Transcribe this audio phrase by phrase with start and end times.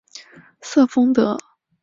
[0.61, 1.37] 瑟丰德。